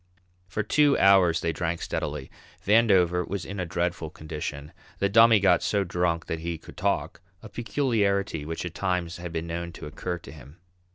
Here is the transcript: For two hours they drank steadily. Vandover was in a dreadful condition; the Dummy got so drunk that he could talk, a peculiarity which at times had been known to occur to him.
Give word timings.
For 0.47 0.63
two 0.63 0.97
hours 0.97 1.41
they 1.41 1.53
drank 1.53 1.79
steadily. 1.79 2.31
Vandover 2.65 3.23
was 3.27 3.45
in 3.45 3.59
a 3.59 3.67
dreadful 3.67 4.09
condition; 4.09 4.73
the 4.97 5.09
Dummy 5.09 5.39
got 5.39 5.61
so 5.61 5.83
drunk 5.83 6.25
that 6.25 6.39
he 6.39 6.57
could 6.57 6.75
talk, 6.75 7.21
a 7.43 7.49
peculiarity 7.49 8.43
which 8.43 8.65
at 8.65 8.73
times 8.73 9.17
had 9.17 9.31
been 9.31 9.45
known 9.45 9.71
to 9.73 9.85
occur 9.85 10.17
to 10.17 10.31
him. 10.31 10.57